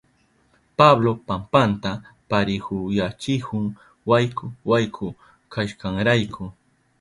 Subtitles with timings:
[0.77, 1.91] Pablo pampanta
[2.29, 3.65] parihuyachihun
[4.09, 5.05] wayku wayku
[5.53, 6.43] kashkanrayku.